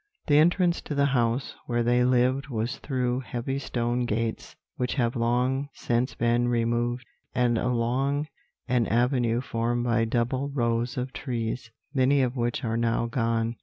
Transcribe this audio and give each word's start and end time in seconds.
"The 0.25 0.39
entrance 0.39 0.81
to 0.81 0.95
the 0.95 1.05
house 1.13 1.53
where 1.67 1.83
they 1.83 2.03
lived 2.03 2.47
was 2.47 2.79
through 2.79 3.19
heavy 3.19 3.59
stone 3.59 4.05
gates, 4.07 4.55
which 4.75 4.95
have 4.95 5.15
long 5.15 5.69
since 5.75 6.15
been 6.15 6.47
removed; 6.47 7.05
and 7.35 7.55
along 7.55 8.25
an 8.67 8.87
avenue 8.87 9.41
formed 9.41 9.83
by 9.83 10.05
double 10.05 10.49
rows 10.49 10.97
of 10.97 11.13
trees, 11.13 11.69
many 11.93 12.23
of 12.23 12.35
which 12.35 12.63
are 12.63 12.77
now 12.77 13.05
gone. 13.05 13.57